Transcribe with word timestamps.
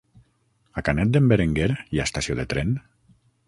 A 0.81 0.83
Canet 0.87 1.11
d'en 1.17 1.29
Berenguer 1.33 1.69
hi 1.77 2.01
ha 2.03 2.09
estació 2.09 2.41
de 2.41 2.51
tren? 2.55 2.77